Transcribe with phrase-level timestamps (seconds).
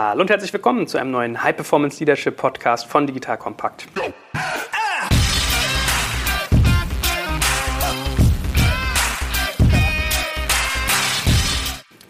[0.00, 3.88] Hallo und herzlich willkommen zu einem neuen High Performance Leadership Podcast von Digital Compact.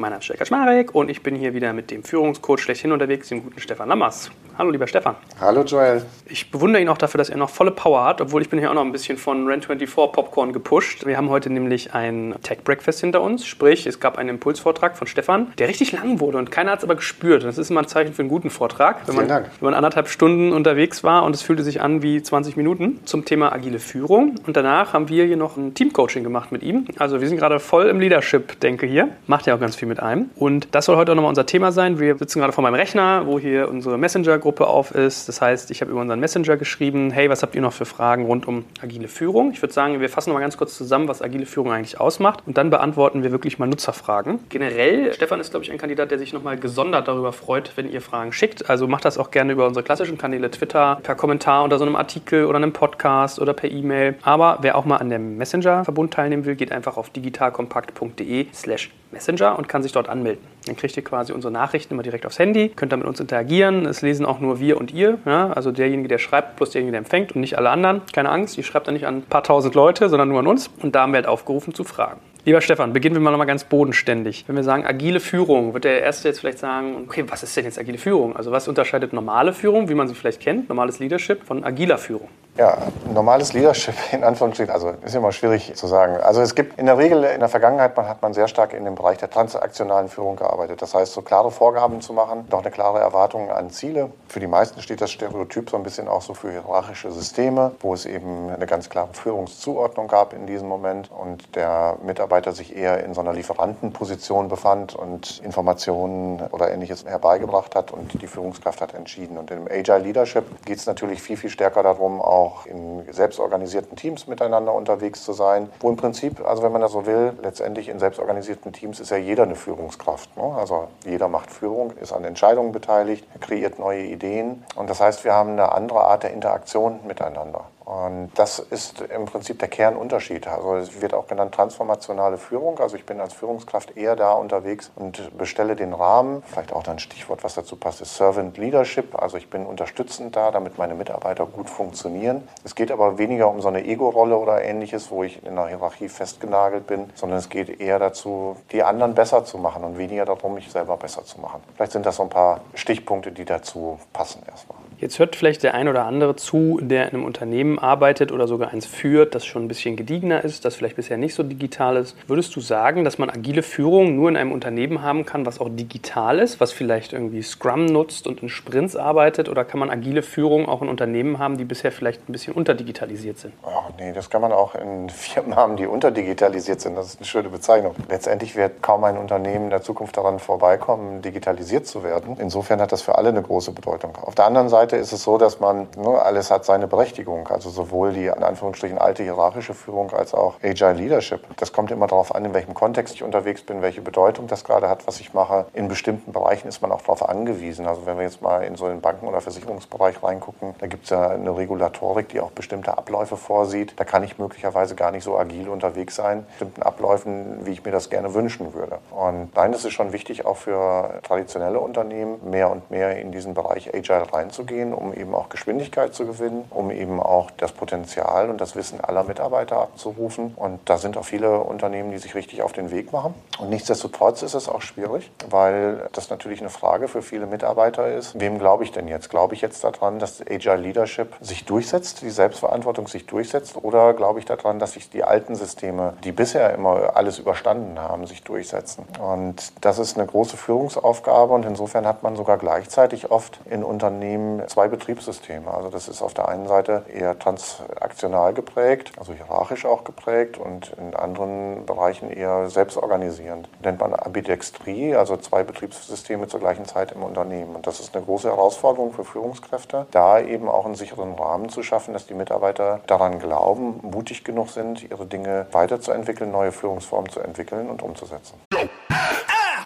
[0.00, 3.30] Mein Name ist Stefan Schmarek und ich bin hier wieder mit dem Führungscoach schlechthin unterwegs,
[3.30, 4.31] dem guten Stefan Lammers.
[4.56, 5.17] Hallo, lieber Stefan.
[5.40, 6.03] Hallo, Joel.
[6.26, 8.71] Ich bewundere ihn auch dafür, dass er noch volle Power hat, obwohl ich bin hier
[8.71, 11.04] auch noch ein bisschen von Rent24 Popcorn gepusht.
[11.04, 15.08] Wir haben heute nämlich ein Tech Breakfast hinter uns, sprich, es gab einen Impulsvortrag von
[15.08, 17.42] Stefan, der richtig lang wurde und keiner hat es aber gespürt.
[17.42, 19.51] Das ist immer ein Zeichen für einen guten Vortrag, wenn man, Vielen Dank.
[19.59, 23.24] wenn man anderthalb Stunden unterwegs war und es fühlte sich an wie 20 Minuten zum
[23.24, 24.37] Thema agile Führung.
[24.46, 26.87] Und danach haben wir hier noch ein Teamcoaching gemacht mit ihm.
[26.98, 29.09] Also wir sind gerade voll im Leadership-Denke hier.
[29.26, 30.30] Macht ja auch ganz viel mit einem.
[30.37, 31.98] Und das soll heute auch nochmal unser Thema sein.
[31.98, 35.29] Wir sitzen gerade vor meinem Rechner, wo hier unsere Messenger-Gruppe auf ist.
[35.29, 38.27] Das heißt, ich habe über unseren Messenger geschrieben, hey, was habt ihr noch für Fragen
[38.27, 39.52] rund um agile Führung?
[39.52, 42.43] Ich würde sagen, wir fassen nochmal ganz kurz zusammen, was agile Führung eigentlich ausmacht.
[42.46, 44.41] Und dann beantworten wir wirklich mal Nutzerfragen.
[44.48, 48.01] Generell, Stefan ist, glaube ich, ein Kandidat, der sich nochmal gesondert darüber freut, wenn ihr
[48.01, 48.68] Fragen schickt.
[48.68, 51.96] Also macht das auch gerne über unsere klassischen Kanäle Twitter, per Kommentar unter so einem
[51.96, 54.16] Artikel oder einem Podcast oder per E-Mail.
[54.23, 59.59] Aber wer auch mal an dem Messenger-Verbund teilnehmen will, geht einfach auf digitalkompakt.de slash Messenger
[59.59, 60.45] und kann sich dort anmelden.
[60.66, 63.87] Dann kriegt ihr quasi unsere Nachrichten immer direkt aufs Handy, könnt dann mit uns interagieren.
[63.87, 65.50] Es lesen auch nur wir und ihr, ja?
[65.53, 68.03] also derjenige, der schreibt, plus derjenige, der empfängt und nicht alle anderen.
[68.12, 70.70] Keine Angst, ihr schreibt dann nicht an ein paar tausend Leute, sondern nur an uns.
[70.83, 72.20] Und da haben wir halt aufgerufen zu fragen.
[72.45, 74.45] Lieber Stefan, beginnen wir mal nochmal ganz bodenständig.
[74.47, 77.65] Wenn wir sagen agile Führung, wird der Erste jetzt vielleicht sagen, okay, was ist denn
[77.65, 78.37] jetzt agile Führung?
[78.37, 82.28] Also was unterscheidet normale Führung, wie man sie vielleicht kennt, normales Leadership, von agiler Führung?
[82.59, 82.77] Ja,
[83.14, 86.17] normales Leadership in Anführungsstrichen, also ist immer schwierig zu sagen.
[86.17, 88.84] Also es gibt in der Regel in der Vergangenheit man hat man sehr stark in
[88.84, 90.83] dem Bereich der transaktionalen Führung gearbeitet.
[90.83, 94.11] Das heißt, so klare Vorgaben zu machen, noch eine klare Erwartung an Ziele.
[94.27, 97.95] Für die meisten steht das Stereotyp so ein bisschen auch so für hierarchische Systeme, wo
[97.95, 103.05] es eben eine ganz klare Führungszuordnung gab in diesem Moment und der Mitarbeiter sich eher
[103.05, 108.95] in so einer Lieferantenposition befand und Informationen oder ähnliches herbeigebracht hat und die Führungskraft hat
[108.95, 109.39] entschieden.
[109.39, 114.27] Und im Agile Leadership geht es natürlich viel, viel stärker darum, auch in selbstorganisierten Teams
[114.27, 117.99] miteinander unterwegs zu sein, wo im Prinzip, also wenn man das so will, letztendlich in
[117.99, 120.37] selbstorganisierten Teams ist ja jeder eine Führungskraft.
[120.37, 120.55] Ne?
[120.56, 124.65] Also jeder macht Führung, ist an Entscheidungen beteiligt, kreiert neue Ideen.
[124.77, 127.65] Und das heißt, wir haben eine andere Art der Interaktion miteinander.
[127.88, 130.47] Und das ist im Prinzip der Kernunterschied.
[130.47, 132.78] Also es wird auch genannt transformationale Führung.
[132.81, 136.43] Also ich bin als Führungskraft eher da unterwegs und bestelle den Rahmen.
[136.43, 139.19] Vielleicht auch ein Stichwort, was dazu passt, ist Servant Leadership.
[139.19, 142.47] Also ich bin unterstützend da, damit meine Mitarbeiter gut funktionieren.
[142.62, 146.10] Es geht aber weniger um so eine Ego-Rolle oder ähnliches, wo ich in einer Hierarchie
[146.10, 150.53] festgenagelt bin, sondern es geht eher dazu, die anderen besser zu machen und weniger darum,
[150.53, 151.62] mich selber besser zu machen.
[151.75, 154.78] Vielleicht sind das so ein paar Stichpunkte, die dazu passen erstmal.
[155.00, 158.70] Jetzt hört vielleicht der ein oder andere zu, der in einem Unternehmen arbeitet oder sogar
[158.70, 162.16] eins führt, das schon ein bisschen gediegener ist, das vielleicht bisher nicht so digital ist.
[162.26, 165.69] Würdest du sagen, dass man agile Führung nur in einem Unternehmen haben kann, was auch
[165.70, 169.48] digital ist, was vielleicht irgendwie Scrum nutzt und in Sprints arbeitet?
[169.48, 173.38] Oder kann man agile Führung auch in Unternehmen haben, die bisher vielleicht ein bisschen unterdigitalisiert
[173.38, 173.54] sind?
[173.62, 176.97] Oh, nee, das kann man auch in Firmen haben, die unterdigitalisiert sind.
[176.97, 177.94] Das ist eine schöne Bezeichnung.
[178.09, 182.36] Letztendlich wird kaum ein Unternehmen in der Zukunft daran vorbeikommen, digitalisiert zu werden.
[182.41, 184.16] Insofern hat das für alle eine große Bedeutung.
[184.20, 187.49] Auf der anderen Seite ist es so, dass man, ne, alles hat seine Berechtigung.
[187.49, 191.41] Also sowohl die in Anführungsstrichen alte hierarchische Führung als auch Agile Leadership.
[191.56, 194.88] Das kommt immer darauf an, in welchem Kontext ich unterwegs bin, welche Bedeutung das gerade
[194.88, 195.66] hat, was ich mache.
[195.75, 197.87] In bestimmten Bereichen ist man auch darauf angewiesen.
[197.87, 201.10] Also wenn wir jetzt mal in so den Banken- oder Versicherungsbereich reingucken, da gibt es
[201.10, 203.98] ja eine Regulatorik, die auch bestimmte Abläufe vorsieht.
[203.98, 207.93] Da kann ich möglicherweise gar nicht so agil unterwegs sein, bestimmten Abläufen, wie ich mir
[207.93, 208.98] das gerne wünschen würde.
[209.10, 213.54] Und nein, das ist schon wichtig, auch für traditionelle Unternehmen mehr und mehr in diesen
[213.54, 218.61] Bereich Agile reinzugehen, um eben auch Geschwindigkeit zu gewinnen, um eben auch das Potenzial und
[218.61, 220.53] das Wissen aller Mitarbeiter abzurufen.
[220.56, 223.34] Und da sind auch viele Unternehmen, die sich richtig auf den Weg machen.
[223.59, 228.39] Und nichtsdestotrotz ist es auch schwierig, weil das natürlich eine Frage für viele Mitarbeiter ist.
[228.39, 229.31] Wem glaube ich denn jetzt?
[229.31, 233.77] Glaube ich jetzt daran, dass Agile Leadership sich durchsetzt, die Selbstverantwortung sich durchsetzt?
[233.83, 238.27] Oder glaube ich daran, dass sich die alten Systeme, die bisher immer alles überstanden haben,
[238.27, 239.05] sich durchsetzen?
[239.21, 244.63] Und das ist eine große Führungsaufgabe und insofern hat man sogar gleichzeitig oft in Unternehmen
[244.68, 245.72] zwei Betriebssysteme.
[245.72, 250.92] Also das ist auf der einen Seite eher transaktional geprägt, also hierarchisch auch geprägt und
[250.98, 253.68] in anderen Bereichen eher selbstorganisierend.
[253.82, 257.76] Nennt man Ambidextrie, also zwei Betriebssysteme zur gleichen Zeit im Unternehmen.
[257.76, 261.82] Und das ist eine große Herausforderung für Führungskräfte, da eben auch einen sicheren Rahmen zu
[261.82, 267.40] schaffen, dass die Mitarbeiter daran glauben, mutig genug sind, ihre Dinge weiterzuentwickeln, neue Führungsformen zu
[267.40, 268.60] entwickeln und umzusetzen.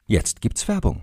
[0.06, 1.02] Jetzt gibt's Werbung.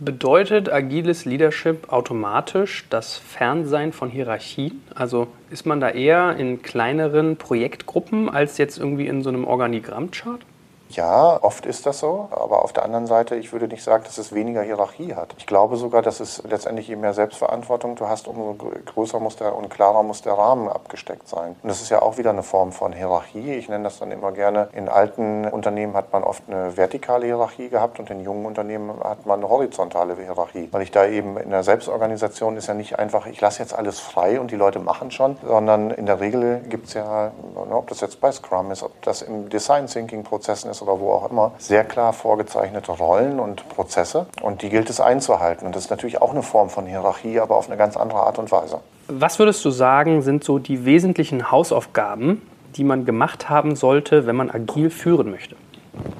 [0.00, 4.80] Bedeutet agiles Leadership automatisch das Fernsein von Hierarchien?
[4.94, 10.42] Also ist man da eher in kleineren Projektgruppen als jetzt irgendwie in so einem Organigrammchart?
[10.90, 14.16] Ja, oft ist das so, aber auf der anderen Seite, ich würde nicht sagen, dass
[14.16, 15.34] es weniger Hierarchie hat.
[15.36, 18.56] Ich glaube sogar, dass es letztendlich je mehr Selbstverantwortung du hast, umso
[18.86, 21.56] größer muss der und klarer muss der Rahmen abgesteckt sein.
[21.62, 23.52] Und das ist ja auch wieder eine Form von Hierarchie.
[23.54, 27.68] Ich nenne das dann immer gerne, in alten Unternehmen hat man oft eine vertikale Hierarchie
[27.68, 30.68] gehabt und in jungen Unternehmen hat man eine horizontale Hierarchie.
[30.72, 34.00] Weil ich da eben in der Selbstorganisation ist ja nicht einfach, ich lasse jetzt alles
[34.00, 37.32] frei und die Leute machen schon, sondern in der Regel gibt es ja,
[37.70, 41.00] ob das jetzt bei Scrum ist, ob das im Design Thinking Prozessen ist, ist oder
[41.00, 45.66] wo auch immer, sehr klar vorgezeichnete Rollen und Prozesse und die gilt es einzuhalten.
[45.66, 48.38] Und das ist natürlich auch eine Form von Hierarchie, aber auf eine ganz andere Art
[48.38, 48.80] und Weise.
[49.08, 52.42] Was würdest du sagen, sind so die wesentlichen Hausaufgaben,
[52.76, 55.56] die man gemacht haben sollte, wenn man agil führen möchte?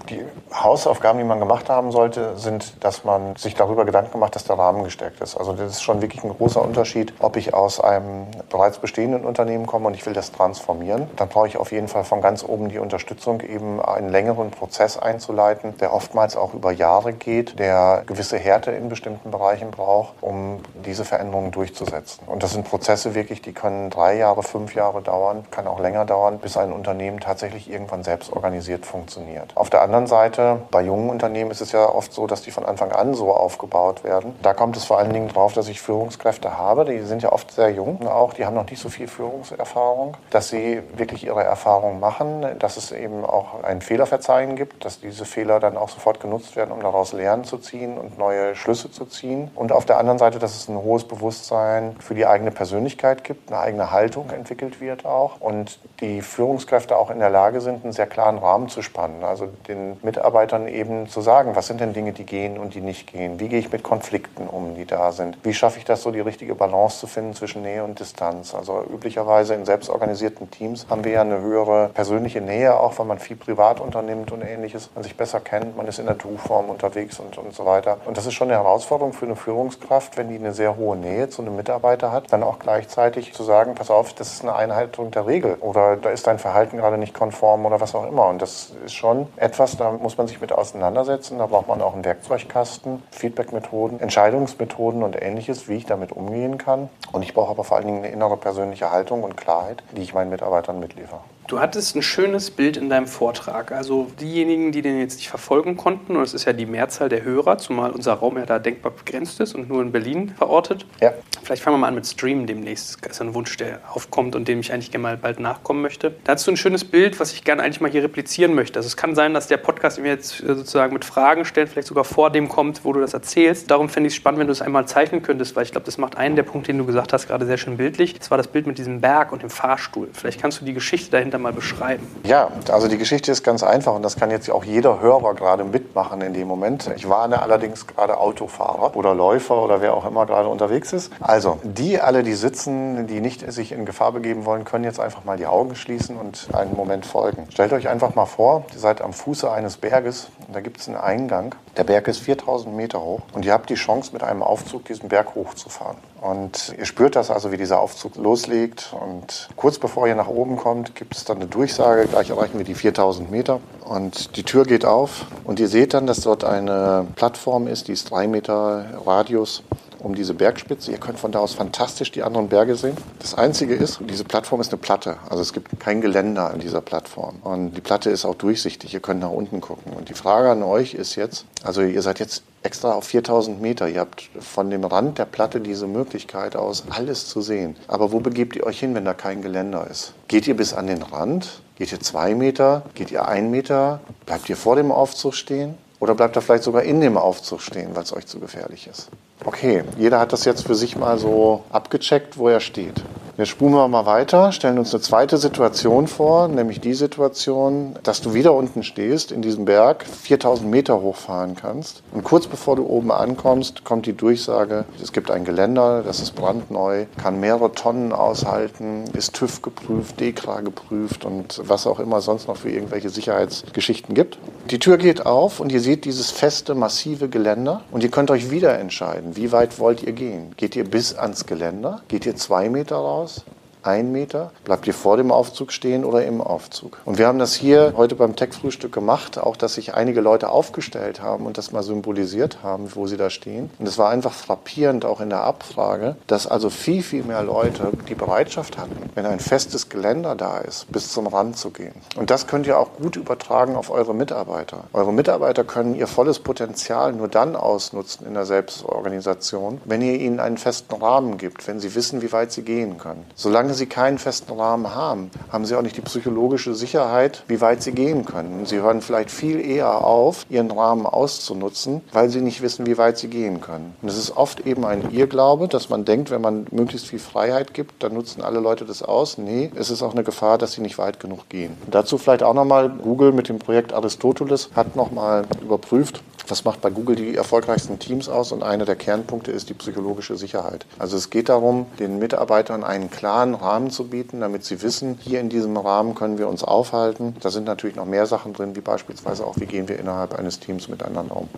[0.08, 4.44] Die Hausaufgaben, die man gemacht haben sollte, sind, dass man sich darüber Gedanken macht, dass
[4.44, 5.36] der Rahmen gestärkt ist.
[5.36, 9.66] Also das ist schon wirklich ein großer Unterschied, ob ich aus einem bereits bestehenden Unternehmen
[9.66, 11.08] komme und ich will das transformieren.
[11.16, 14.96] Dann brauche ich auf jeden Fall von ganz oben die Unterstützung, eben einen längeren Prozess
[14.96, 20.60] einzuleiten, der oftmals auch über Jahre geht, der gewisse Härte in bestimmten Bereichen braucht, um
[20.84, 22.26] diese Veränderungen durchzusetzen.
[22.26, 26.04] Und das sind Prozesse wirklich, die können drei Jahre, fünf Jahre dauern, kann auch länger
[26.04, 29.56] dauern, bis ein Unternehmen tatsächlich irgendwann selbst organisiert funktioniert.
[29.56, 32.64] Auf der anderen Seite, bei jungen Unternehmen ist es ja oft so, dass die von
[32.64, 34.34] Anfang an so aufgebaut werden.
[34.42, 36.84] Da kommt es vor allen Dingen drauf, dass ich Führungskräfte habe.
[36.84, 40.48] Die sind ja oft sehr jung auch, die haben noch nicht so viel Führungserfahrung, dass
[40.48, 45.60] sie wirklich ihre Erfahrung machen, dass es eben auch ein Fehlerverzeihen gibt, dass diese Fehler
[45.60, 49.50] dann auch sofort genutzt werden, um daraus Lernen zu ziehen und neue Schlüsse zu ziehen.
[49.54, 53.50] Und auf der anderen Seite, dass es ein hohes Bewusstsein für die eigene Persönlichkeit gibt,
[53.50, 57.92] eine eigene Haltung entwickelt wird auch und die Führungskräfte auch in der Lage sind, einen
[57.92, 59.24] sehr klaren Rahmen zu spannen.
[59.24, 63.10] Also den Mitarbeitern eben zu sagen, was sind denn Dinge, die gehen und die nicht
[63.10, 63.40] gehen?
[63.40, 65.38] Wie gehe ich mit Konflikten um, die da sind?
[65.42, 68.54] Wie schaffe ich das so, die richtige Balance zu finden zwischen Nähe und Distanz?
[68.54, 73.18] Also üblicherweise in selbstorganisierten Teams haben wir ja eine höhere persönliche Nähe, auch weil man
[73.18, 77.18] viel privat unternimmt und ähnliches, man sich besser kennt, man ist in der Du-Form unterwegs
[77.20, 77.98] und, und so weiter.
[78.06, 81.28] Und das ist schon eine Herausforderung für eine Führungskraft, wenn die eine sehr hohe Nähe
[81.28, 85.10] zu einem Mitarbeiter hat, dann auch gleichzeitig zu sagen, pass auf, das ist eine Einhaltung
[85.10, 88.28] der Regel oder da ist dein Verhalten gerade nicht konform oder was auch immer.
[88.28, 91.38] Und das ist schon etwas, da muss man sich mit auseinandersetzen.
[91.38, 96.88] Da braucht man auch einen Werkzeugkasten, Feedbackmethoden, Entscheidungsmethoden und ähnliches, wie ich damit umgehen kann.
[97.12, 100.14] Und ich brauche aber vor allen Dingen eine innere persönliche Haltung und Klarheit, die ich
[100.14, 101.20] meinen Mitarbeitern mitliefere.
[101.48, 103.72] Du hattest ein schönes Bild in deinem Vortrag.
[103.72, 107.24] Also diejenigen, die den jetzt nicht verfolgen konnten, und es ist ja die Mehrzahl der
[107.24, 110.84] Hörer, zumal unser Raum ja da denkbar begrenzt ist und nur in Berlin verortet.
[111.00, 111.14] Ja.
[111.42, 112.98] Vielleicht fangen wir mal an mit Streamen demnächst.
[113.00, 116.14] Das ist ein Wunsch, der aufkommt und dem ich eigentlich gerne mal bald nachkommen möchte.
[116.24, 118.78] Da hast du ein schönes Bild, was ich gerne eigentlich mal hier replizieren möchte.
[118.78, 121.68] Also es kann sein, sein, dass der Podcast mir jetzt äh, sozusagen mit Fragen stellt,
[121.68, 123.70] vielleicht sogar vor dem kommt, wo du das erzählst.
[123.70, 125.98] Darum fände ich es spannend, wenn du es einmal zeichnen könntest, weil ich glaube, das
[125.98, 128.18] macht einen der Punkte, den du gesagt hast, gerade sehr schön bildlich.
[128.18, 130.08] Das war das Bild mit diesem Berg und dem Fahrstuhl.
[130.12, 132.06] Vielleicht kannst du die Geschichte dahinter mal beschreiben.
[132.24, 135.64] Ja, also die Geschichte ist ganz einfach und das kann jetzt auch jeder Hörer gerade
[135.64, 136.90] mitmachen in dem Moment.
[136.96, 141.12] Ich warne allerdings gerade Autofahrer oder Läufer oder wer auch immer gerade unterwegs ist.
[141.20, 145.24] Also, die alle, die sitzen, die nicht sich in Gefahr begeben wollen, können jetzt einfach
[145.24, 147.46] mal die Augen schließen und einen Moment folgen.
[147.50, 150.88] Stellt euch einfach mal vor, ihr seid am Fuße eines Berges und da gibt es
[150.88, 151.54] einen Eingang.
[151.76, 155.08] Der Berg ist 4000 Meter hoch und ihr habt die Chance, mit einem Aufzug diesen
[155.08, 155.96] Berg hochzufahren.
[156.20, 158.92] Und ihr spürt das also, wie dieser Aufzug loslegt.
[159.00, 162.06] Und kurz bevor ihr nach oben kommt, gibt es dann eine Durchsage.
[162.06, 163.60] Gleich erreichen wir die 4000 Meter.
[163.84, 165.26] Und die Tür geht auf.
[165.44, 169.62] Und ihr seht dann, dass dort eine Plattform ist, die ist drei Meter Radius
[170.00, 170.90] um diese Bergspitze.
[170.90, 172.96] Ihr könnt von da aus fantastisch die anderen Berge sehen.
[173.18, 175.16] Das Einzige ist, diese Plattform ist eine Platte.
[175.28, 177.36] Also es gibt kein Geländer an dieser Plattform.
[177.42, 178.94] Und die Platte ist auch durchsichtig.
[178.94, 179.92] Ihr könnt nach unten gucken.
[179.92, 183.88] Und die Frage an euch ist jetzt, also ihr seid jetzt extra auf 4000 Meter.
[183.88, 187.76] Ihr habt von dem Rand der Platte diese Möglichkeit aus, alles zu sehen.
[187.86, 190.12] Aber wo begebt ihr euch hin, wenn da kein Geländer ist?
[190.28, 191.62] Geht ihr bis an den Rand?
[191.76, 192.82] Geht ihr zwei Meter?
[192.94, 194.00] Geht ihr ein Meter?
[194.26, 195.74] Bleibt ihr vor dem Aufzug stehen?
[196.00, 199.08] Oder bleibt er vielleicht sogar in dem Aufzug stehen, weil es euch zu gefährlich ist?
[199.44, 203.02] Okay, jeder hat das jetzt für sich mal so abgecheckt, wo er steht.
[203.38, 208.20] Jetzt spulen wir mal weiter, stellen uns eine zweite Situation vor, nämlich die Situation, dass
[208.20, 212.02] du wieder unten stehst in diesem Berg, 4000 Meter hochfahren kannst.
[212.10, 216.34] Und kurz bevor du oben ankommst, kommt die Durchsage, es gibt ein Geländer, das ist
[216.34, 222.48] brandneu, kann mehrere Tonnen aushalten, ist TÜV geprüft, DEKRA geprüft und was auch immer sonst
[222.48, 224.36] noch für irgendwelche Sicherheitsgeschichten gibt.
[224.70, 228.50] Die Tür geht auf und ihr seht dieses feste, massive Geländer und ihr könnt euch
[228.50, 230.52] wieder entscheiden, wie weit wollt ihr gehen.
[230.58, 232.02] Geht ihr bis ans Geländer?
[232.08, 233.44] Geht ihr zwei Meter raus?
[233.82, 234.52] Ein Meter?
[234.64, 236.98] Bleibt ihr vor dem Aufzug stehen oder im Aufzug?
[237.04, 241.22] Und wir haben das hier heute beim Tech-Frühstück gemacht, auch dass sich einige Leute aufgestellt
[241.22, 243.70] haben und das mal symbolisiert haben, wo sie da stehen.
[243.78, 247.92] Und es war einfach frappierend, auch in der Abfrage, dass also viel, viel mehr Leute
[248.08, 251.94] die Bereitschaft hatten, wenn ein festes Geländer da ist, bis zum Rand zu gehen.
[252.16, 254.84] Und das könnt ihr auch gut übertragen auf eure Mitarbeiter.
[254.92, 260.40] Eure Mitarbeiter können ihr volles Potenzial nur dann ausnutzen in der Selbstorganisation, wenn ihr ihnen
[260.40, 263.24] einen festen Rahmen gibt, wenn sie wissen, wie weit sie gehen können.
[263.34, 267.82] Solange sie keinen festen Rahmen haben, haben sie auch nicht die psychologische Sicherheit, wie weit
[267.82, 268.66] sie gehen können.
[268.66, 273.18] Sie hören vielleicht viel eher auf, ihren Rahmen auszunutzen, weil sie nicht wissen, wie weit
[273.18, 273.94] sie gehen können.
[274.02, 277.74] Und es ist oft eben ein Irrglaube, dass man denkt, wenn man möglichst viel Freiheit
[277.74, 279.38] gibt, dann nutzen alle Leute das aus.
[279.38, 281.76] Nee, es ist auch eine Gefahr, dass sie nicht weit genug gehen.
[281.84, 286.80] Und dazu vielleicht auch nochmal, Google mit dem Projekt Aristoteles hat nochmal überprüft, was macht
[286.80, 288.52] bei Google die erfolgreichsten Teams aus?
[288.52, 290.86] Und einer der Kernpunkte ist die psychologische Sicherheit.
[290.98, 295.40] Also es geht darum, den Mitarbeitern einen klaren Rahmen zu bieten, damit sie wissen, hier
[295.40, 297.36] in diesem Rahmen können wir uns aufhalten.
[297.40, 300.60] Da sind natürlich noch mehr Sachen drin, wie beispielsweise auch, wie gehen wir innerhalb eines
[300.60, 301.48] Teams miteinander um.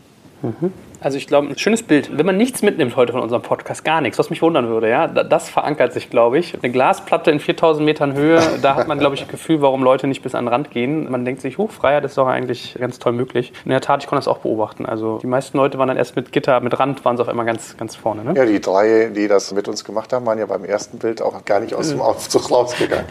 [0.43, 0.73] Mhm.
[1.01, 2.17] Also ich glaube, ein schönes Bild.
[2.17, 5.07] Wenn man nichts mitnimmt heute von unserem Podcast, gar nichts, was mich wundern würde, ja,
[5.07, 6.55] das verankert sich, glaube ich.
[6.63, 10.07] Eine Glasplatte in 4000 Metern Höhe, da hat man, glaube ich, ein Gefühl, warum Leute
[10.07, 11.11] nicht bis an den Rand gehen.
[11.11, 13.53] Man denkt sich, hoch, Freiheit ist doch eigentlich ganz toll möglich.
[13.65, 14.85] In der Tat, ich konnte das auch beobachten.
[14.85, 17.47] Also die meisten Leute waren dann erst mit Gitter, mit Rand, waren sie auf einmal
[17.47, 18.23] ganz, ganz vorne.
[18.23, 18.35] Ne?
[18.37, 21.45] Ja, die drei, die das mit uns gemacht haben, waren ja beim ersten Bild auch
[21.47, 23.07] gar nicht aus dem Aufzug rausgegangen.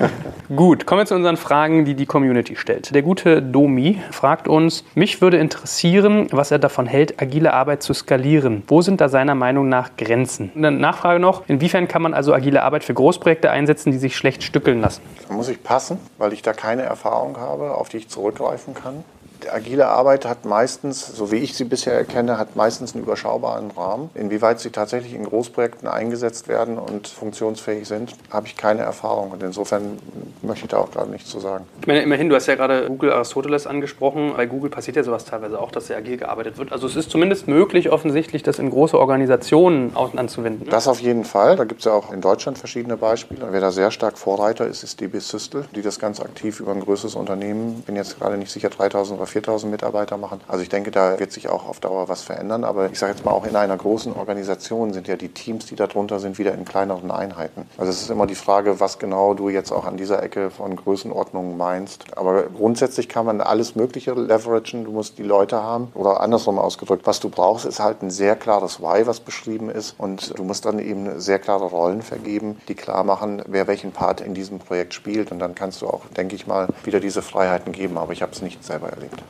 [0.54, 2.94] Gut, kommen wir zu unseren Fragen, die die Community stellt.
[2.94, 7.92] Der gute Domi fragt uns, mich würde interessieren, was er davon hält, agile Arbeit zu
[7.92, 8.62] skalieren.
[8.68, 10.50] Wo sind da seiner Meinung nach Grenzen?
[10.54, 14.42] Eine Nachfrage noch, inwiefern kann man also agile Arbeit für Großprojekte einsetzen, die sich schlecht
[14.42, 15.02] stückeln lassen?
[15.28, 19.04] Da muss ich passen, weil ich da keine Erfahrung habe, auf die ich zurückgreifen kann
[19.52, 24.10] agile Arbeit hat meistens, so wie ich sie bisher erkenne, hat meistens einen überschaubaren Rahmen.
[24.14, 29.30] Inwieweit sie tatsächlich in Großprojekten eingesetzt werden und funktionsfähig sind, habe ich keine Erfahrung.
[29.30, 29.98] Und insofern
[30.42, 31.66] möchte ich da auch gerade nichts zu sagen.
[31.80, 34.32] Ich meine, immerhin, du hast ja gerade Google Aristoteles angesprochen.
[34.36, 36.72] Bei Google passiert ja sowas teilweise auch, dass sehr agil gearbeitet wird.
[36.72, 40.68] Also es ist zumindest möglich, offensichtlich, das in große Organisationen anzuwenden.
[40.70, 41.56] Das auf jeden Fall.
[41.56, 43.48] Da gibt es ja auch in Deutschland verschiedene Beispiele.
[43.50, 46.80] Wer da sehr stark Vorreiter ist, ist DB Systel, die das ganz aktiv über ein
[46.80, 49.35] größeres Unternehmen, bin jetzt gerade nicht sicher, 3000 oder 4000
[49.70, 50.40] Mitarbeiter machen.
[50.48, 52.64] Also ich denke, da wird sich auch auf Dauer was verändern.
[52.64, 55.76] Aber ich sage jetzt mal, auch in einer großen Organisation sind ja die Teams, die
[55.76, 57.68] darunter sind, wieder in kleineren Einheiten.
[57.78, 60.76] Also es ist immer die Frage, was genau du jetzt auch an dieser Ecke von
[60.76, 62.16] Größenordnungen meinst.
[62.16, 64.84] Aber grundsätzlich kann man alles Mögliche leveragen.
[64.84, 65.88] Du musst die Leute haben.
[65.94, 69.94] Oder andersrum ausgedrückt, was du brauchst, ist halt ein sehr klares Why, was beschrieben ist.
[69.98, 74.20] Und du musst dann eben sehr klare Rollen vergeben, die klar machen, wer welchen Part
[74.20, 75.32] in diesem Projekt spielt.
[75.32, 77.98] Und dann kannst du auch, denke ich mal, wieder diese Freiheiten geben.
[77.98, 79.22] Aber ich habe es nicht selber erlebt.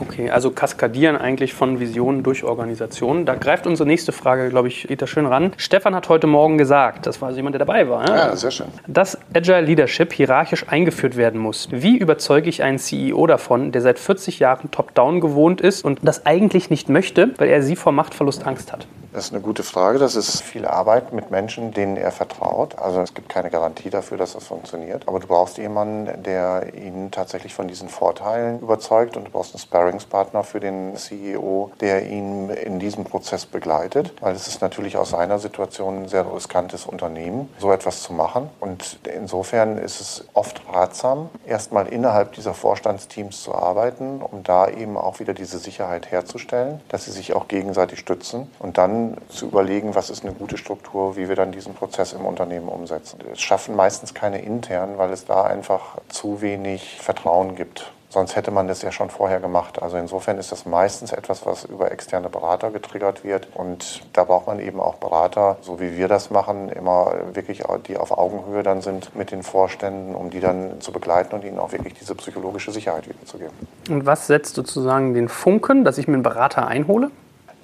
[0.00, 3.26] Okay, also kaskadieren eigentlich von Visionen durch Organisationen.
[3.26, 5.52] Da greift unsere nächste Frage, glaube ich, geht da schön ran.
[5.56, 8.50] Stefan hat heute Morgen gesagt, das war also jemand, der dabei war, ja, ja sehr
[8.50, 8.66] schön.
[8.88, 11.68] dass Agile Leadership hierarchisch eingeführt werden muss.
[11.70, 16.26] Wie überzeuge ich einen CEO davon, der seit 40 Jahren Top-Down gewohnt ist und das
[16.26, 18.86] eigentlich nicht möchte, weil er sie vor Machtverlust Angst hat?
[19.14, 20.00] Das ist eine gute Frage.
[20.00, 22.76] Das ist viel Arbeit mit Menschen, denen er vertraut.
[22.80, 25.06] Also es gibt keine Garantie dafür, dass das funktioniert.
[25.06, 29.60] Aber du brauchst jemanden, der ihn tatsächlich von diesen Vorteilen überzeugt und du brauchst einen
[29.60, 34.12] Sparringspartner für den CEO, der ihn in diesem Prozess begleitet.
[34.20, 38.50] Weil es ist natürlich aus seiner Situation ein sehr riskantes Unternehmen, so etwas zu machen.
[38.58, 44.96] Und insofern ist es oft ratsam, erstmal innerhalb dieser Vorstandsteams zu arbeiten, um da eben
[44.96, 49.94] auch wieder diese Sicherheit herzustellen, dass sie sich auch gegenseitig stützen und dann zu überlegen,
[49.94, 53.18] was ist eine gute Struktur, wie wir dann diesen Prozess im Unternehmen umsetzen.
[53.32, 57.92] Es schaffen meistens keine internen, weil es da einfach zu wenig Vertrauen gibt.
[58.14, 59.82] Sonst hätte man das ja schon vorher gemacht.
[59.82, 63.48] Also insofern ist das meistens etwas, was über externe Berater getriggert wird.
[63.54, 67.96] Und da braucht man eben auch Berater, so wie wir das machen, immer wirklich, die
[67.96, 71.72] auf Augenhöhe dann sind mit den Vorständen, um die dann zu begleiten und ihnen auch
[71.72, 73.52] wirklich diese psychologische Sicherheit wiederzugeben.
[73.90, 77.10] Und was setzt sozusagen den Funken, dass ich mir einen Berater einhole?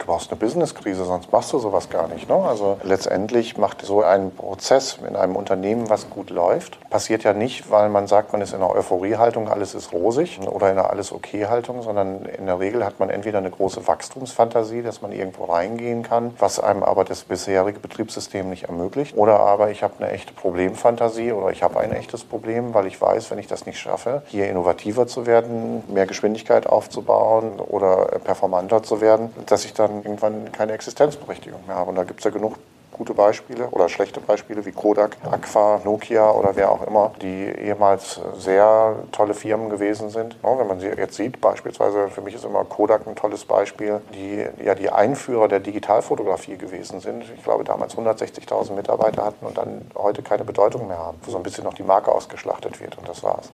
[0.00, 2.26] Du brauchst eine Businesskrise, sonst machst du sowas gar nicht.
[2.26, 2.34] Ne?
[2.34, 7.70] Also letztendlich macht so ein Prozess in einem Unternehmen, was gut läuft, passiert ja nicht,
[7.70, 11.12] weil man sagt, man ist in einer Euphoriehaltung, alles ist rosig oder in einer alles
[11.12, 15.44] okay Haltung, sondern in der Regel hat man entweder eine große Wachstumsfantasie, dass man irgendwo
[15.44, 20.10] reingehen kann, was einem aber das bisherige Betriebssystem nicht ermöglicht, oder aber ich habe eine
[20.12, 23.78] echte Problemfantasie oder ich habe ein echtes Problem, weil ich weiß, wenn ich das nicht
[23.78, 29.89] schaffe, hier innovativer zu werden, mehr Geschwindigkeit aufzubauen oder performanter zu werden, dass ich dann
[29.90, 31.90] dann irgendwann keine Existenzberechtigung mehr haben.
[31.90, 32.56] Und da gibt es ja genug
[33.00, 38.20] gute Beispiele oder schlechte Beispiele wie Kodak, Aqua, Nokia oder wer auch immer, die ehemals
[38.36, 40.36] sehr tolle Firmen gewesen sind.
[40.42, 44.44] Wenn man sie jetzt sieht, beispielsweise für mich ist immer Kodak ein tolles Beispiel, die
[44.62, 47.24] ja die Einführer der Digitalfotografie gewesen sind.
[47.34, 51.38] Ich glaube damals 160.000 Mitarbeiter hatten und dann heute keine Bedeutung mehr haben, wo so
[51.38, 53.48] ein bisschen noch die Marke ausgeschlachtet wird und das war's.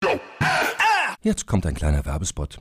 [1.20, 2.60] Jetzt kommt ein kleiner Werbespot.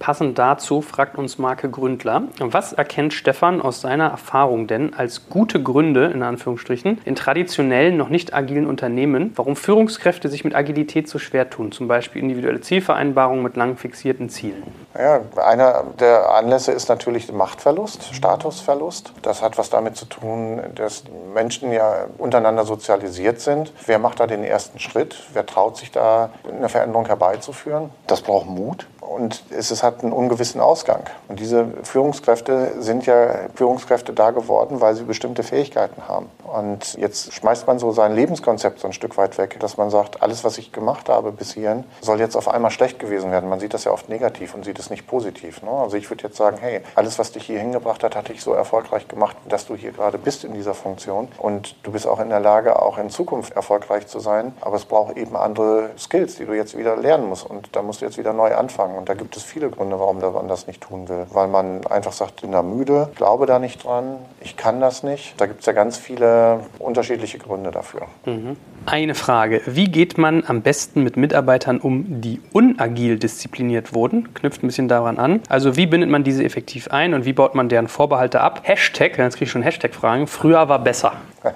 [0.00, 5.62] Passend dazu fragt uns Marke Gründler, was erkennt Stefan aus seiner Erfahrung denn als gute
[5.62, 11.18] Gründe, in Anführungsstrichen, in traditionellen, noch nicht agilen Unternehmen, warum Führungskräfte sich mit Agilität so
[11.18, 14.62] schwer tun, zum Beispiel individuelle Zielvereinbarungen mit lang fixierten Zielen?
[14.98, 19.12] Ja, einer der Anlässe ist natürlich Machtverlust, Statusverlust.
[19.20, 23.74] Das hat was damit zu tun, dass Menschen ja untereinander sozialisiert sind.
[23.84, 25.14] Wer macht da den ersten Schritt?
[25.34, 27.90] Wer traut sich da eine Veränderung herbeizuführen?
[28.06, 31.02] Das braucht Mut und es hat einen ungewissen Ausgang.
[31.28, 36.26] Und diese Führungskräfte sind ja Führungskräfte da geworden, weil sie bestimmte Fähigkeiten haben.
[36.50, 40.22] Und jetzt schmeißt man so sein Lebenskonzept so ein Stück weit weg, dass man sagt,
[40.22, 43.48] alles, was ich gemacht habe bis hierhin, soll jetzt auf einmal schlecht gewesen werden.
[43.48, 45.62] Man sieht das ja oft negativ und sieht es nicht positiv.
[45.62, 45.70] Ne?
[45.70, 48.52] Also ich würde jetzt sagen, hey, alles, was dich hier hingebracht hat, hat dich so
[48.52, 51.28] erfolgreich gemacht, dass du hier gerade bist in dieser Funktion.
[51.38, 54.52] Und du bist auch in der Lage, auch in Zukunft erfolgreich zu sein.
[54.60, 57.48] Aber es braucht eben andere Skills, die du jetzt wieder lernen musst.
[57.48, 58.96] Und da musst du jetzt wieder neu anfangen.
[58.96, 61.26] Und da gibt es viele Gründe, warum man das nicht tun will.
[61.30, 65.02] Weil man einfach sagt, ich bin da müde, glaube da nicht dran, ich kann das
[65.02, 65.40] nicht.
[65.40, 66.39] Da gibt es ja ganz viele
[66.78, 68.02] unterschiedliche Gründe dafür.
[68.26, 68.56] Mhm.
[68.86, 69.60] Eine Frage.
[69.66, 74.32] Wie geht man am besten mit Mitarbeitern um, die unagil diszipliniert wurden?
[74.34, 75.40] Knüpft ein bisschen daran an.
[75.48, 78.60] Also wie bindet man diese effektiv ein und wie baut man deren Vorbehalte ab?
[78.64, 81.12] Hashtag, jetzt kriege ich schon Hashtag-Fragen, früher war besser.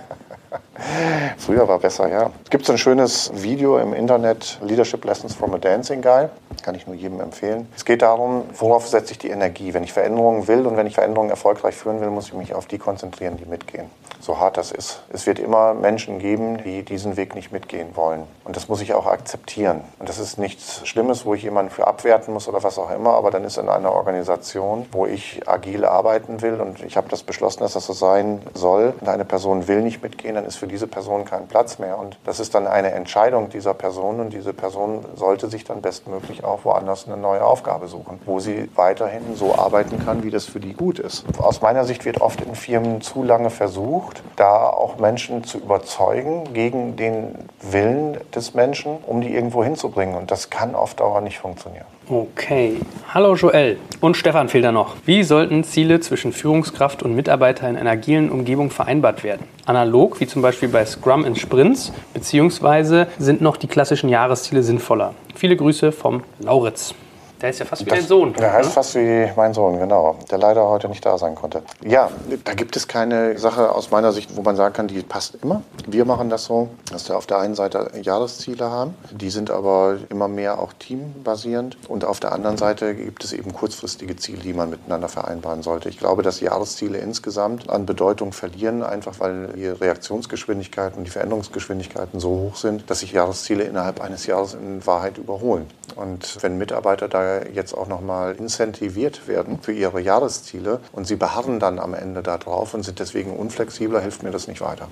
[1.38, 2.30] Früher war besser, ja.
[2.44, 6.28] Es gibt so ein schönes Video im Internet, Leadership Lessons from a Dancing Guy.
[6.64, 7.68] Kann ich nur jedem empfehlen.
[7.76, 9.74] Es geht darum, worauf setze ich die Energie?
[9.74, 12.64] Wenn ich Veränderungen will und wenn ich Veränderungen erfolgreich führen will, muss ich mich auf
[12.64, 13.90] die konzentrieren, die mitgehen.
[14.18, 15.02] So hart das ist.
[15.10, 18.22] Es wird immer Menschen geben, die diesen Weg nicht mitgehen wollen.
[18.44, 19.82] Und das muss ich auch akzeptieren.
[19.98, 23.10] Und das ist nichts Schlimmes, wo ich jemanden für abwerten muss oder was auch immer.
[23.10, 27.22] Aber dann ist in einer Organisation, wo ich agil arbeiten will und ich habe das
[27.22, 30.68] beschlossen, dass das so sein soll und eine Person will nicht mitgehen, dann ist für
[30.68, 31.98] diese Person kein Platz mehr.
[31.98, 36.44] Und das ist dann eine Entscheidung dieser Person und diese Person sollte sich dann bestmöglich
[36.44, 40.60] auch woanders eine neue Aufgabe suchen, wo sie weiterhin so arbeiten kann, wie das für
[40.60, 41.24] die gut ist.
[41.38, 46.52] Aus meiner Sicht wird oft in Firmen zu lange versucht, da auch Menschen zu überzeugen
[46.52, 50.14] gegen den Willen des Menschen, um die irgendwo hinzubringen.
[50.16, 51.86] Und das kann auf Dauer nicht funktionieren.
[52.06, 52.76] Okay.
[53.14, 53.78] Hallo Joel.
[54.00, 54.96] Und Stefan fehlt da noch.
[55.06, 59.46] Wie sollten Ziele zwischen Führungskraft und Mitarbeiter in einer agilen Umgebung vereinbart werden?
[59.64, 65.14] Analog, wie zum Beispiel bei Scrum in Sprints, beziehungsweise sind noch die klassischen Jahresziele sinnvoller?
[65.34, 66.94] Viele Grüße vom Lauritz.
[67.40, 68.32] Der ist ja fast wie dein Sohn.
[68.34, 68.74] Der heißt ne?
[68.74, 70.16] fast wie mein Sohn, genau.
[70.30, 71.62] Der leider heute nicht da sein konnte.
[71.84, 72.10] Ja,
[72.44, 75.62] da gibt es keine Sache aus meiner Sicht, wo man sagen kann, die passt immer.
[75.86, 78.94] Wir machen das so, dass wir auf der einen Seite Jahresziele haben.
[79.10, 81.76] Die sind aber immer mehr auch teambasierend.
[81.88, 85.88] Und auf der anderen Seite gibt es eben kurzfristige Ziele, die man miteinander vereinbaren sollte.
[85.88, 92.20] Ich glaube, dass Jahresziele insgesamt an Bedeutung verlieren, einfach weil die Reaktionsgeschwindigkeiten und die Veränderungsgeschwindigkeiten
[92.20, 95.66] so hoch sind, dass sich Jahresziele innerhalb eines Jahres in Wahrheit überholen.
[95.96, 101.60] Und wenn Mitarbeiter da jetzt auch nochmal incentiviert werden für ihre Jahresziele und sie beharren
[101.60, 104.88] dann am Ende darauf und sind deswegen unflexibler, hilft mir das nicht weiter.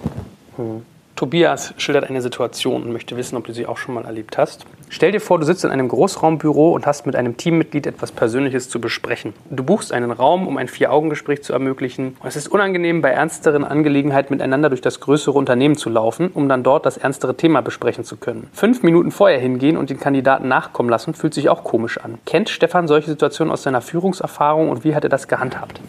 [1.16, 4.66] Tobias schildert eine Situation und möchte wissen, ob du sie auch schon mal erlebt hast.
[4.88, 8.68] Stell dir vor, du sitzt in einem Großraumbüro und hast mit einem Teammitglied etwas Persönliches
[8.68, 9.32] zu besprechen.
[9.48, 12.16] Du buchst einen Raum, um ein Vier-Augen-Gespräch zu ermöglichen.
[12.24, 16.62] Es ist unangenehm, bei ernsteren Angelegenheiten miteinander durch das größere Unternehmen zu laufen, um dann
[16.62, 18.48] dort das ernstere Thema besprechen zu können.
[18.52, 22.18] Fünf Minuten vorher hingehen und den Kandidaten nachkommen lassen, fühlt sich auch komisch an.
[22.26, 25.80] Kennt Stefan solche Situationen aus seiner Führungserfahrung und wie hat er das gehandhabt?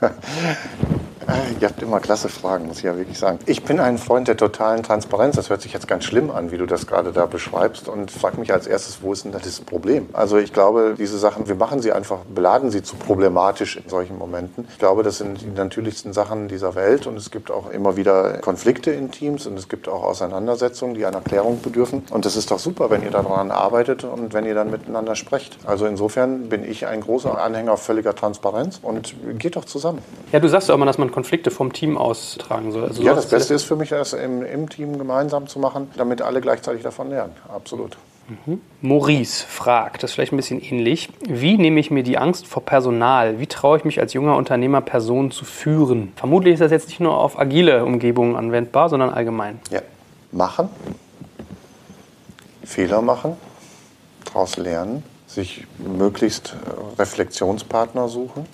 [1.60, 3.38] Ihr habt immer klasse Fragen, muss ich ja wirklich sagen.
[3.46, 5.36] Ich bin ein Freund der totalen Transparenz.
[5.36, 7.88] Das hört sich jetzt ganz schlimm an, wie du das gerade da beschreibst.
[7.88, 10.08] Und frag mich als erstes, wo ist denn das Problem?
[10.12, 14.18] Also ich glaube, diese Sachen, wir machen sie einfach, beladen sie zu problematisch in solchen
[14.18, 14.66] Momenten.
[14.70, 17.06] Ich glaube, das sind die natürlichsten Sachen dieser Welt.
[17.06, 21.06] Und es gibt auch immer wieder Konflikte in Teams und es gibt auch Auseinandersetzungen, die
[21.06, 22.02] einer Klärung bedürfen.
[22.10, 25.58] Und das ist doch super, wenn ihr daran arbeitet und wenn ihr dann miteinander sprecht.
[25.64, 30.00] Also insofern bin ich ein großer Anhänger völliger Transparenz und geht doch zusammen.
[30.32, 32.84] Ja, du sagst ja mal, dass man Konflikte vom Team austragen soll.
[32.84, 36.22] Also Ja, das Beste ist für mich, das im, im Team gemeinsam zu machen, damit
[36.22, 37.32] alle gleichzeitig davon lernen.
[37.48, 37.96] Absolut.
[38.80, 41.08] Maurice fragt, das ist vielleicht ein bisschen ähnlich.
[41.28, 43.40] Wie nehme ich mir die Angst vor Personal?
[43.40, 46.12] Wie traue ich mich als junger Unternehmer, Personen zu führen?
[46.16, 49.60] Vermutlich ist das jetzt nicht nur auf agile Umgebungen anwendbar, sondern allgemein.
[49.70, 49.80] Ja.
[50.30, 50.70] Machen,
[52.64, 53.36] Fehler machen,
[54.24, 58.46] daraus lernen, sich möglichst äh, Reflexionspartner suchen,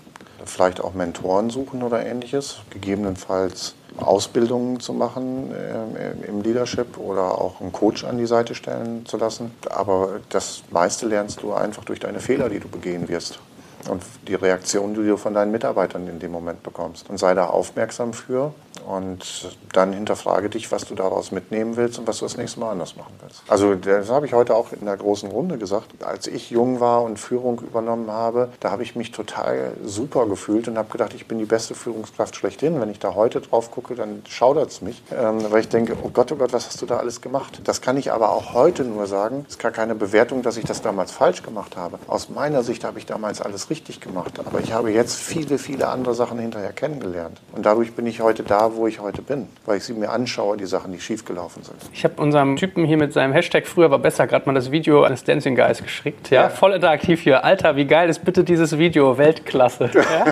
[0.49, 7.61] vielleicht auch Mentoren suchen oder ähnliches, gegebenenfalls Ausbildungen zu machen äh, im Leadership oder auch
[7.61, 9.51] einen Coach an die Seite stellen zu lassen.
[9.71, 13.41] Aber das meiste lernst du einfach durch deine Fehler, die du begehen wirst.
[13.89, 17.09] Und die Reaktion, die du von deinen Mitarbeitern in dem Moment bekommst.
[17.09, 18.53] Und sei da aufmerksam für
[18.87, 22.73] und dann hinterfrage dich, was du daraus mitnehmen willst und was du das nächste Mal
[22.73, 23.43] anders machen willst.
[23.49, 26.05] Also das habe ich heute auch in der großen Runde gesagt.
[26.05, 30.69] Als ich jung war und Führung übernommen habe, da habe ich mich total super gefühlt
[30.69, 32.81] und habe gedacht, ich bin die beste Führungskraft schlechthin.
[32.81, 36.11] Wenn ich da heute drauf gucke, dann schaudert es mich, ähm, weil ich denke, oh
[36.11, 37.61] Gott, oh Gott, was hast du da alles gemacht?
[37.65, 39.45] Das kann ich aber auch heute nur sagen.
[39.47, 41.99] Es ist gar keine Bewertung, dass ich das damals falsch gemacht habe.
[42.07, 45.89] Aus meiner Sicht habe ich damals alles richtig gemacht, aber ich habe jetzt viele, viele
[45.89, 47.41] andere Sachen hinterher kennengelernt.
[47.53, 50.57] Und dadurch bin ich heute da, wo ich heute bin, weil ich sie mir anschaue,
[50.57, 51.77] die Sachen, die schiefgelaufen sind.
[51.93, 55.03] Ich habe unserem Typen hier mit seinem Hashtag früher war besser gerade mal das Video
[55.03, 56.31] eines Dancing Guys geschickt.
[56.31, 56.49] Ja, Ja.
[56.49, 57.45] voll interaktiv hier.
[57.45, 59.19] Alter, wie geil ist bitte dieses Video?
[59.19, 59.91] Weltklasse.
[60.09, 60.25] Ja?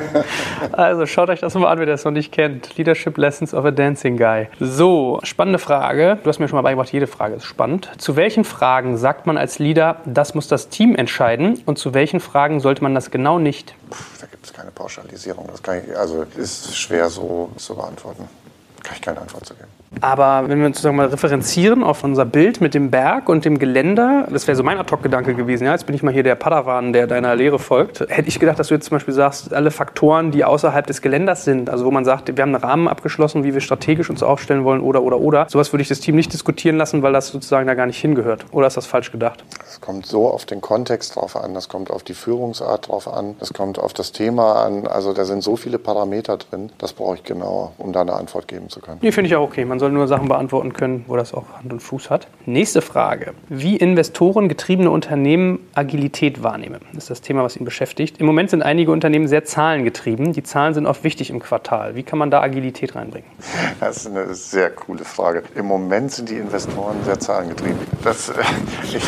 [0.72, 2.76] Also schaut euch das mal an, wer das noch nicht kennt.
[2.76, 4.48] Leadership Lessons of a Dancing Guy.
[4.60, 6.18] So, spannende Frage.
[6.22, 7.90] Du hast mir schon mal beigebracht, jede Frage ist spannend.
[7.98, 11.62] Zu welchen Fragen sagt man als Leader, das muss das Team entscheiden?
[11.66, 13.74] Und zu welchen Fragen sollte man das genau nicht?
[13.90, 15.48] Puh, da gibt es keine Pauschalisierung.
[15.50, 18.25] Das ich, also ist schwer so zu beantworten.
[18.82, 19.68] Kann ich keine Antwort zu geben.
[20.00, 23.58] Aber wenn wir uns sozusagen mal referenzieren auf unser Bild mit dem Berg und dem
[23.58, 25.64] Geländer, das wäre so mein Ad-Hoc-Gedanke gewesen.
[25.64, 28.00] Ja, jetzt bin ich mal hier der Padawan, der deiner Lehre folgt.
[28.00, 31.44] Hätte ich gedacht, dass du jetzt zum Beispiel sagst, alle Faktoren, die außerhalb des Geländers
[31.44, 34.64] sind, also wo man sagt, wir haben einen Rahmen abgeschlossen, wie wir strategisch uns aufstellen
[34.64, 35.46] wollen oder, oder, oder.
[35.48, 38.44] Sowas würde ich das Team nicht diskutieren lassen, weil das sozusagen da gar nicht hingehört.
[38.52, 39.44] Oder ist das falsch gedacht?
[39.66, 43.36] Es kommt so auf den Kontext drauf an, das kommt auf die Führungsart drauf an,
[43.40, 44.86] das kommt auf das Thema an.
[44.86, 48.48] Also da sind so viele Parameter drin, das brauche ich genauer, um da eine Antwort
[48.48, 48.98] geben zu können.
[49.00, 49.64] Nee, finde ich auch okay.
[49.64, 52.28] Man Man soll nur Sachen beantworten können, wo das auch Hand und Fuß hat.
[52.46, 53.34] Nächste Frage.
[53.50, 58.18] Wie Investoren getriebene Unternehmen Agilität wahrnehmen, ist das Thema, was ihn beschäftigt.
[58.18, 60.32] Im Moment sind einige Unternehmen sehr zahlengetrieben.
[60.32, 61.94] Die Zahlen sind oft wichtig im Quartal.
[61.94, 63.28] Wie kann man da Agilität reinbringen?
[63.78, 65.42] Das ist eine sehr coole Frage.
[65.54, 67.76] Im Moment sind die Investoren sehr zahlengetrieben.
[68.02, 68.32] Das, äh,
[68.82, 69.02] ich,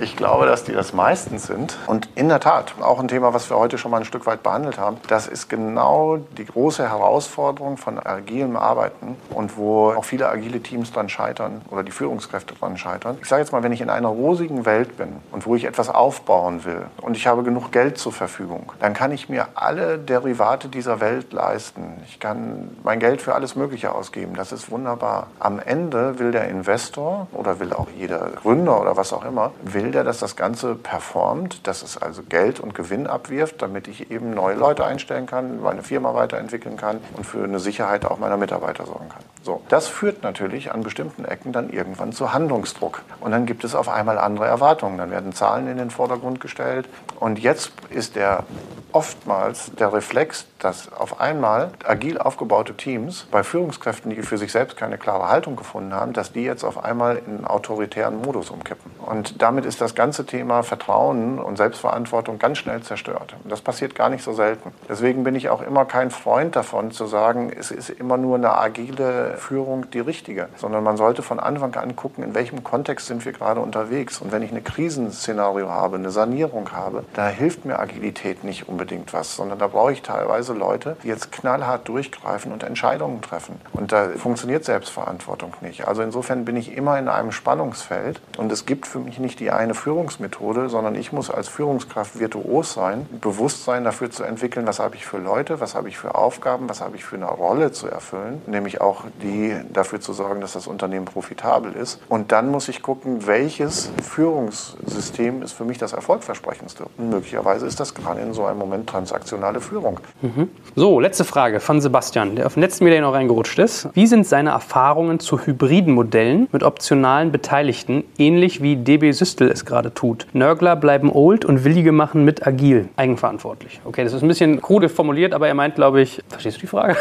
[0.00, 1.78] ich glaube, dass die das meistens sind.
[1.86, 4.42] Und in der Tat, auch ein Thema, was wir heute schon mal ein Stück weit
[4.42, 10.28] behandelt haben, das ist genau die große Herausforderung von agilem Arbeiten und wo auch viele
[10.28, 13.18] agile Teams dran scheitern oder die Führungskräfte dran scheitern.
[13.20, 15.90] Ich sage jetzt mal, wenn ich in einer rosigen Welt bin und wo ich etwas
[15.90, 20.68] aufbauen will und ich habe genug Geld zur Verfügung, dann kann ich mir alle Derivate
[20.68, 22.00] dieser Welt leisten.
[22.06, 24.34] Ich kann mein Geld für alles Mögliche ausgeben.
[24.34, 25.26] Das ist wunderbar.
[25.38, 29.90] Am Ende will der Investor oder will auch jeder Gründer oder was auch immer, will
[29.90, 34.30] der, dass das Ganze performt, dass es also Geld und Gewinn abwirft, damit ich eben
[34.30, 38.86] neue Leute einstellen kann, meine Firma weiterentwickeln kann und für eine Sicherheit auch meiner Mitarbeiter
[38.86, 39.25] sorgen kann.
[39.46, 43.02] So, das führt natürlich an bestimmten Ecken dann irgendwann zu Handlungsdruck.
[43.20, 44.98] Und dann gibt es auf einmal andere Erwartungen.
[44.98, 46.88] Dann werden Zahlen in den Vordergrund gestellt.
[47.20, 48.42] Und jetzt ist der
[48.90, 54.76] oftmals der Reflex, dass auf einmal agil aufgebaute Teams bei Führungskräften, die für sich selbst
[54.76, 58.90] keine klare Haltung gefunden haben, dass die jetzt auf einmal in einen autoritären Modus umkippen.
[59.04, 63.36] Und damit ist das ganze Thema Vertrauen und Selbstverantwortung ganz schnell zerstört.
[63.44, 64.72] Und das passiert gar nicht so selten.
[64.88, 68.56] Deswegen bin ich auch immer kein Freund davon zu sagen, es ist immer nur eine
[68.56, 73.24] agile Führung die richtige, sondern man sollte von Anfang an gucken, in welchem Kontext sind
[73.24, 74.20] wir gerade unterwegs.
[74.20, 79.12] Und wenn ich ein Krisenszenario habe, eine Sanierung habe, da hilft mir Agilität nicht unbedingt
[79.12, 83.60] was, sondern da brauche ich teilweise Leute, die jetzt knallhart durchgreifen und Entscheidungen treffen.
[83.72, 85.86] Und da funktioniert Selbstverantwortung nicht.
[85.86, 89.50] Also insofern bin ich immer in einem Spannungsfeld und es gibt für mich nicht die
[89.50, 94.96] eine Führungsmethode, sondern ich muss als Führungskraft virtuos sein, Bewusstsein dafür zu entwickeln, was habe
[94.96, 97.88] ich für Leute, was habe ich für Aufgaben, was habe ich für eine Rolle zu
[97.88, 102.00] erfüllen, nämlich auch die dafür zu sorgen, dass das Unternehmen profitabel ist.
[102.08, 106.86] Und dann muss ich gucken, welches Führungssystem ist für mich das erfolgversprechendste.
[106.96, 110.00] Und möglicherweise ist das gerade in so einem Moment transaktionale Führung.
[110.22, 110.50] Mhm.
[110.74, 113.88] So, letzte Frage von Sebastian, der auf den letzten Media noch reingerutscht ist.
[113.94, 119.64] Wie sind seine Erfahrungen zu hybriden Modellen mit optionalen Beteiligten, ähnlich wie DB Systel es
[119.64, 120.26] gerade tut?
[120.32, 123.80] Nörgler bleiben old und Willige machen mit agil, eigenverantwortlich.
[123.84, 126.66] Okay, das ist ein bisschen krude formuliert, aber er meint, glaube ich, verstehst du die
[126.66, 126.96] Frage?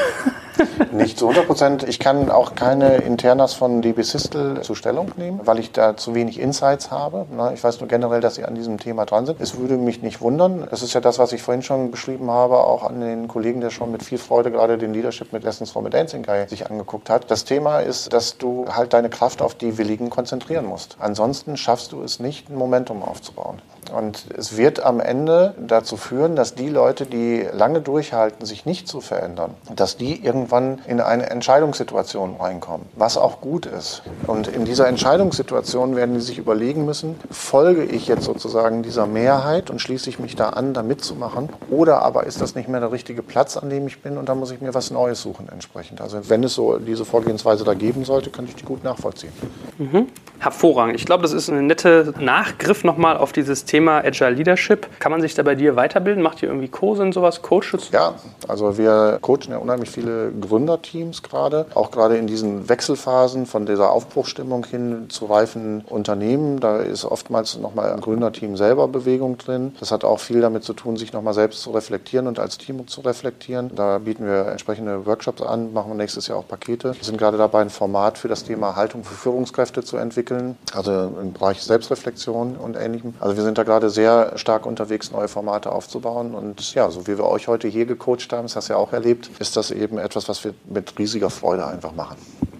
[0.92, 1.84] Nicht zu 100 Prozent.
[1.96, 6.14] Ich kann auch keine Internas von DB Systel zur Stellung nehmen, weil ich da zu
[6.14, 7.26] wenig Insights habe.
[7.54, 9.40] Ich weiß nur generell, dass sie an diesem Thema dran sind.
[9.40, 10.68] Es würde mich nicht wundern.
[10.70, 13.70] Es ist ja das, was ich vorhin schon beschrieben habe, auch an den Kollegen, der
[13.70, 17.10] schon mit viel Freude gerade den Leadership mit Lessons from a Dancing Guy sich angeguckt
[17.10, 17.32] hat.
[17.32, 20.98] Das Thema ist, dass du halt deine Kraft auf die Willigen konzentrieren musst.
[21.00, 23.62] Ansonsten schaffst du es nicht, ein Momentum aufzubauen.
[23.92, 28.88] Und es wird am Ende dazu führen, dass die Leute, die lange durchhalten, sich nicht
[28.88, 34.04] zu verändern, dass die irgendwann in eine Entscheidungssituation reinkommen, was auch gut ist.
[34.28, 39.70] Und in dieser Entscheidungssituation werden die sich überlegen müssen, folge ich jetzt sozusagen dieser Mehrheit
[39.70, 42.92] und schließe ich mich da an, da mitzumachen, oder aber ist das nicht mehr der
[42.92, 46.02] richtige Platz, an dem ich bin und da muss ich mir was Neues suchen entsprechend.
[46.02, 49.34] Also wenn es so diese Vorgehensweise da geben sollte, könnte ich die gut nachvollziehen.
[49.78, 50.08] Mhm.
[50.40, 50.96] Hervorragend.
[50.96, 54.88] Ich glaube, das ist ein netter Nachgriff nochmal auf dieses Thema Agile Leadership.
[55.00, 56.24] Kann man sich da bei dir weiterbilden?
[56.24, 57.90] Macht ihr irgendwie Kurse und sowas, Coaches?
[57.92, 58.16] Ja,
[58.48, 63.92] also wir coachen ja unheimlich viele Gründerteams gerade, auch gerade in diesen Wechselphasen von dieser
[63.92, 66.60] Aufbruchstimmung hin zu reifen Unternehmen.
[66.60, 69.76] Da ist oftmals nochmal im Gründerteam selber Bewegung drin.
[69.80, 72.88] Das hat auch viel damit zu tun, sich nochmal selbst zu reflektieren und als Team
[72.88, 73.72] zu reflektieren.
[73.76, 76.96] Da bieten wir entsprechende Workshops an, machen wir nächstes Jahr auch Pakete.
[76.96, 81.12] Wir sind gerade dabei, ein Format für das Thema Haltung für Führungskräfte zu entwickeln, also
[81.22, 83.14] im Bereich Selbstreflexion und Ähnlichem.
[83.20, 86.34] Also wir sind da gerade sehr stark unterwegs, neue Formate aufzubauen.
[86.34, 88.94] Und ja, so wie wir euch heute hier gecoacht haben, das hast du ja auch
[88.94, 92.18] erlebt, ist das eben etwas, was wir mit riesiger Freude einfach machen.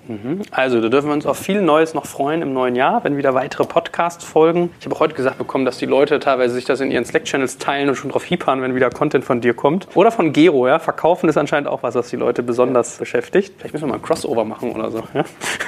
[0.08, 0.42] Mhm.
[0.52, 3.34] Also, da dürfen wir uns auf viel Neues noch freuen im neuen Jahr, wenn wieder
[3.34, 4.72] weitere Podcasts folgen.
[4.80, 7.58] Ich habe auch heute gesagt bekommen, dass die Leute teilweise sich das in ihren Slack-Channels
[7.58, 9.88] teilen und schon drauf hiepern, wenn wieder Content von dir kommt.
[9.96, 10.80] Oder von Gero, ja.
[10.80, 13.54] Verkaufen ist anscheinend auch was, was die Leute besonders beschäftigt.
[13.58, 15.04] Vielleicht müssen wir mal ein Crossover machen oder so.
[15.14, 15.26] Ja?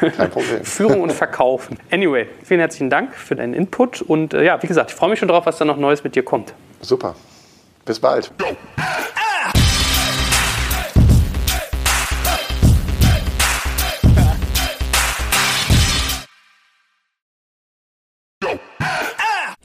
[0.09, 0.63] Kein Problem.
[0.63, 1.77] Führung und Verkaufen.
[1.91, 5.19] Anyway, vielen herzlichen Dank für deinen Input und äh, ja, wie gesagt, ich freue mich
[5.19, 6.53] schon drauf, was da noch Neues mit dir kommt.
[6.81, 7.15] Super.
[7.85, 8.31] Bis bald.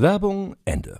[0.00, 0.96] Werbung Ende.